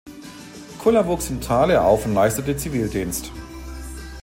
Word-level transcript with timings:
Kulla 0.79 1.05
wuchs 1.05 1.29
in 1.29 1.41
Thale 1.41 1.79
auf 1.79 2.07
und 2.07 2.15
leistete 2.15 2.57
Zivildienst. 2.57 3.31